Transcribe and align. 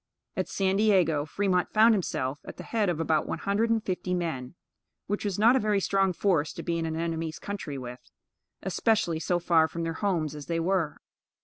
At 0.35 0.49
San 0.49 0.77
Diego, 0.77 1.25
Fremont 1.27 1.69
found 1.69 1.93
himself 1.93 2.39
at 2.45 2.57
the 2.57 2.63
head 2.63 2.89
of 2.89 2.99
about 2.99 3.27
one 3.27 3.37
hundred 3.37 3.69
and 3.69 3.83
fifty 3.85 4.15
men, 4.15 4.55
which 5.05 5.23
was 5.23 5.37
not 5.37 5.55
a 5.55 5.59
very 5.59 5.79
strong 5.79 6.11
force 6.11 6.53
to 6.53 6.63
be 6.63 6.79
in 6.79 6.87
an 6.87 6.95
enemy's 6.95 7.37
country 7.37 7.77
with, 7.77 8.09
especially 8.63 9.19
so 9.19 9.37
far 9.37 9.67
from 9.67 9.83
their 9.83 9.93
homes 9.93 10.33
as 10.33 10.47
they 10.47 10.59
were. 10.59 10.97